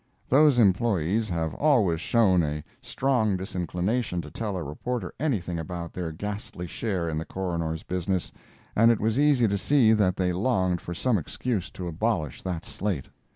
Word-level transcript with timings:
Those 0.29 0.57
employees 0.57 1.29
have 1.29 1.53
always 1.53 2.01
shown 2.01 2.41
a 2.41 2.63
strong 2.81 3.37
disinclination 3.37 4.19
to 4.23 4.31
tell 4.31 4.57
a 4.57 4.63
reporter 4.63 5.13
anything 5.19 5.59
about 5.59 5.93
their 5.93 6.11
ghastly 6.11 6.65
share 6.65 7.07
in 7.07 7.19
the 7.19 7.23
Coroner's 7.25 7.83
business, 7.83 8.31
and 8.75 8.89
it 8.89 8.99
was 8.99 9.19
easy 9.19 9.47
to 9.47 9.59
see 9.59 9.93
that 9.93 10.15
they 10.17 10.33
longed 10.33 10.81
for 10.81 10.95
some 10.95 11.19
excuse 11.19 11.69
to 11.69 11.87
abolish 11.87 12.41
that 12.41 12.65
slate. 12.65 13.09